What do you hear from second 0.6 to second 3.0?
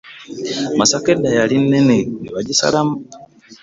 Masaka edda yali nnene ne bagisalamu.